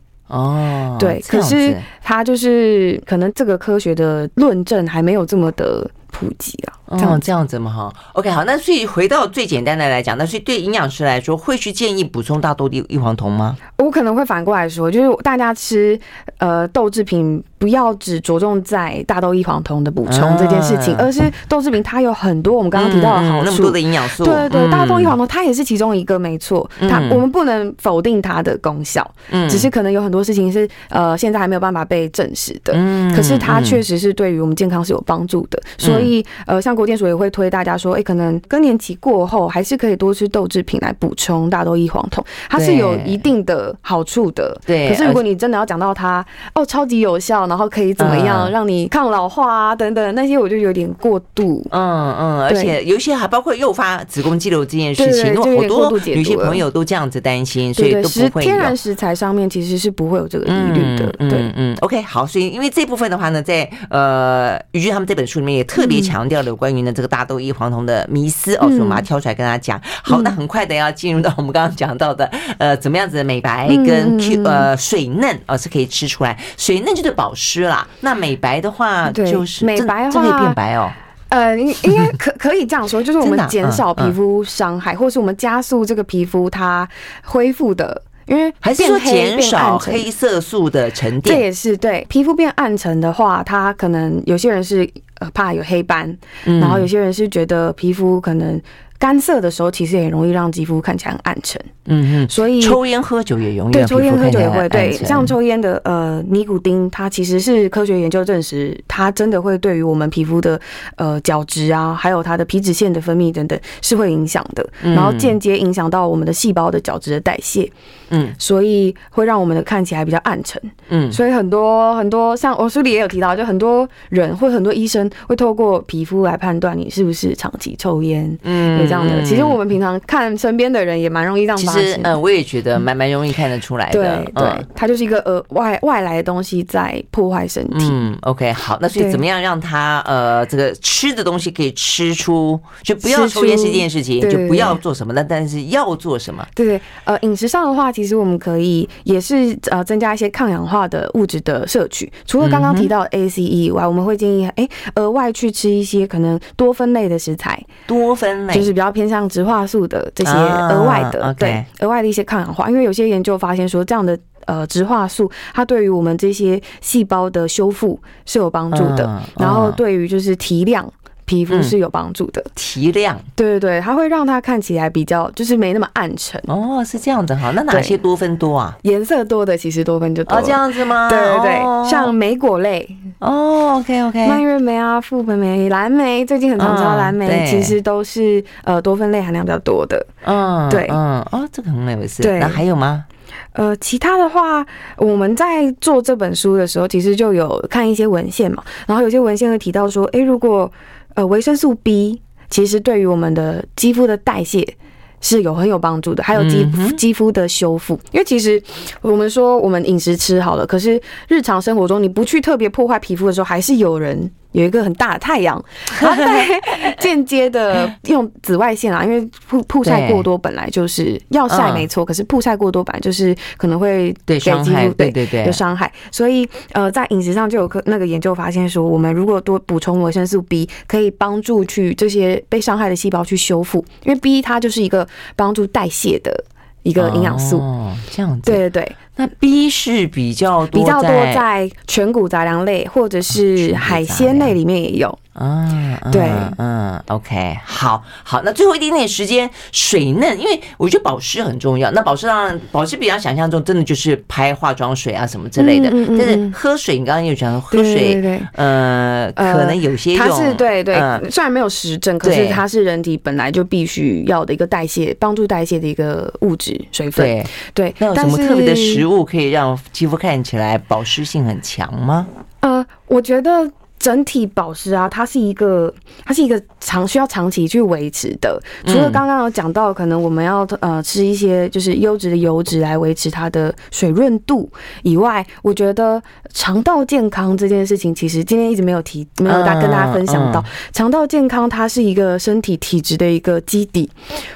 [1.00, 6.74] 对，可是它就是可能这个科学的论证还没有这么的普及啊。
[6.92, 13.58] 这样这样子嘛哈，OK 好，那所以回到最简单的来讲，那所以对营养师来说，会去建议补充大豆异异黄酮吗？
[13.78, 16.00] 我可能会反过来说，就是大家吃
[16.38, 24.24] 呃豆制品，不要只着重在大豆异黄酮的补充这件事情，而是豆制品它有很多我们刚刚提到的好处，那么多的营养素。
[24.24, 26.70] 对对对，大豆异黄酮它也是其中一个，没错。
[26.82, 36.78] 它我们不能否定它的功效，嗯，只是可能有很多事情是呃现在还没有办法被证实的，嗯，可是它确实是对于我们健康是有帮助的，所以呃像。
[36.78, 44.56] 国健所也会推大家说，哎，可能更年期过后还是可以多吃豆制品来补充大豆异黄酮，它是有一定的好处的。
[44.64, 51.66] 对，可是如果你真的要讲到它，哦，超级有效，药，然后可以怎么样让你抗老化啊等等那些，我就有点过度。
[51.72, 58.44] 嗯嗯，而且有一些还包括诱发子宫肌瘤这件事情，因为好多女性朋友都这样子担心，所以都不会。
[58.44, 61.08] 天然食材上面其实是不会有这个疑虑的。
[61.18, 69.82] 对，嗯，OK，好，所以因为这部分的话呢，在呃于军他们这本书里面也特别强调了关于呢这个大豆异黄酮的迷思哦，所以我们要挑出来跟大家讲。
[70.04, 77.88] 好，那很快的要进入到我们刚刚讲到的呃怎么样子的美白跟 Q 呃水嫩啊是可以吃出来，水嫩就是保湿啦。
[78.02, 80.92] 那美白的话就是美白的话可以变白哦。
[81.30, 86.88] 呃，应应该可可以这样说，就是我们减少皮肤伤害，或是我们加速这个皮肤它
[87.24, 88.02] 恢复的。
[88.26, 98.60] 因为还是说减少黑色素的沉淀，这也是对皮肤变暗沉的话，它可能有些人是呃怕有黑斑，然后有些人是觉得皮肤可能。
[99.00, 101.62] 干涩的时候，其实也容易让肌肤看起来很暗沉。
[101.90, 103.72] 嗯嗯，所以抽烟喝酒也容易。
[103.72, 104.68] 对，抽烟喝酒也会。
[104.68, 110.60] 对，像抽烟的呃尼古丁，它其实是科学研究证实，它真的会对于我们皮肤的
[110.96, 117.72] 呃角质啊，还有它的皮脂腺的分泌等等是会影响的，然后间接影响到我们的细胞的角质的代谢。
[118.10, 120.62] 嗯，所以会让我们的看起来比较暗沉。
[120.90, 128.38] 嗯，所以很多很多像我书里也有提到，就很多人或很多医生会透过皮肤来判断你是不是长期抽烟。
[128.44, 128.87] 嗯。
[128.88, 131.82] 这样的，其实我们平常看身边的人也蛮容易这样发现。
[131.84, 134.24] 其实，嗯，我也觉得蛮蛮容易看得出来的。
[134.24, 137.88] 对对，它就是一个呃外外来的东西在破坏身体。
[137.92, 146.46] 嗯，OK，好，那所以怎么样让它呃这个吃的东西可以吃出，就不要抽烟是一件事情，就不要做什么，那但是要做什么？
[146.56, 152.10] 对对，呃，饮食上的话，其实我们可以也是呃增加一些抗氧化的物质的摄取。
[152.26, 158.77] 除了刚刚提到 ACE 以外，我们会建议哎额外去吃一些可能多酚类的食材，多酚类就是。
[158.78, 164.16] 比较偏向植化素的这些额外的，对额外的一些抗氧化，因为有些研究发现说，这样的
[164.46, 170.88] 呃植化素，它对于我们这些细胞的修复是有帮助的，然后对于就是提亮。
[171.28, 176.42] 皮肤是有帮助的，提亮，对对对，它会让它看起来比较就是没那么暗沉。
[176.48, 178.76] 哦，是这样子哈，那哪些多酚多啊？
[178.84, 180.38] 颜色多的其实多酚就多。
[180.38, 181.10] 哦，这样子吗？
[181.10, 182.88] 对对对，像莓果类，
[183.20, 190.04] 哦，OK OK，蔓越莓啊、覆盆莓、蓝莓，最近很常吃到蓝莓，其实都是呃多酚类含量比较多的。
[190.24, 192.24] 嗯，对，嗯，哦，这个很有意思。
[192.24, 193.04] 对，那还有吗？
[193.52, 194.66] 呃，其他的话，
[194.98, 200.72] 我们在做这本书的时候，其实就有看一些文献嘛，然后有些文献会提到说，哎，如果
[201.18, 204.78] 呃，维生素 B 其实对于我们的肌肤的代谢
[205.20, 206.64] 是有很有帮助的，还有肌
[206.96, 208.00] 肌肤的修复。
[208.12, 208.62] 因为其实
[209.02, 214.32] 我们说我们饮食吃好了，可是日常生活中你不去特别破坏皮肤的时候，还是有人。
[214.62, 215.64] 有一个很大的太阳，
[216.02, 236.44] 然后在间接的 用紫外线啊，因为曝曝晒过多本来就是要晒没错，可是曝晒过多本来就是可能会对肌肤对对对有伤害，所以呃在饮食上就有个那个研究发现说，我们如果多补充维生素 B，可以帮助去这些被伤害的细胞去修复，因为 B 它就是一个帮助代谢的
[236.84, 238.96] 一个营养素，哦，这样子，对对对。
[239.18, 245.18] 那 B 是比较多比较多在全谷杂粮类或者是海鲜类里面也有。
[245.40, 251.92] 嗯，对，嗯，OK，好，好，那最后一点点时间，水嫩，因为我觉得保湿很重要。
[251.92, 255.92] 那保湿当然，保湿比较想象中，真的就是拍化妆水啊什么之类的。
[255.92, 258.20] 但是喝水，你刚刚有讲喝水，
[258.54, 260.28] 呃，可能有些用。
[260.28, 260.96] 它是对对，
[261.30, 267.24] 虽然没有实证，可是它是人体本来就必须要的一个代谢，帮助代谢的一个物质，水分。
[267.24, 267.46] 对
[267.76, 267.96] 对。
[268.00, 272.28] 那有什么特别的食物物可以让肌肤看起来保湿性很强吗？
[272.60, 273.72] 呃，我觉得。
[274.00, 275.94] 整体保湿啊，它是一个，
[276.24, 278.62] 它是一个长需要长期去维持的。
[278.86, 284.70] 除了刚刚有讲到，可能我们要呃吃一些就是优质的油脂来维持它的水润度
[285.04, 286.22] 以外，我觉得
[286.54, 290.64] 肠道健康这件事情，其实今天一直没有提，没有大跟大家分享到。
[290.94, 294.10] 肠道健康它是一个身体体质的一个基底，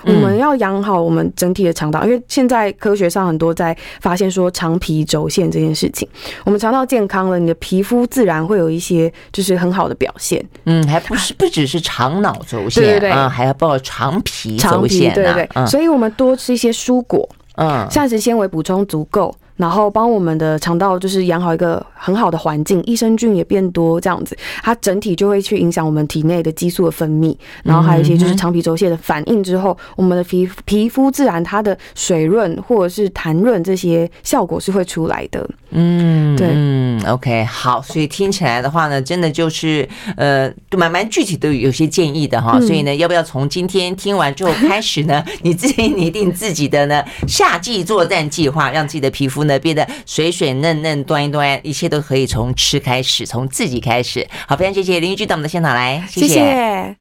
[0.05, 6.07] 我们要养好我们整体的肠道，因为现在科学上很多在发现说肠皮轴线这件事情，
[6.45, 9.11] 我们肠道健康了，你的皮肤自然会有一些。
[9.31, 19.33] 就是很好的表现，嗯，还不是不只是肠脑轴线，对对对，啊，还要包括肠皮轴线，对对对，所以我们多吃一些蔬果，嗯，膳食纤维补充足够。
[19.55, 35.47] 然后帮我们的肠道就是养好一个很好的环境，益生菌也变多，这样子，它整体就会去影响我们体内的激素的分泌，然后还有一些就是肠皮轴线的反应之后，我们的皮皮肤自然它的水润或者是弹润这些效果是会出来的。
[35.71, 39.87] 嗯，对，嗯，OK，好，所以听起来的话呢，真的就是
[40.17, 49.40] 呃，蛮蛮具体的有些建议的哈，所以呢，要不要从今天听完之后开始呢，你自己拟定自己的呢夏季作战计划，让自己的皮肤。
[49.45, 54.27] 呢变得水水嫩嫩、端一端，一切都可以从吃开始，从自己开始。
[54.47, 56.89] 好，非常谢谢林玉君到我们的现场来，谢谢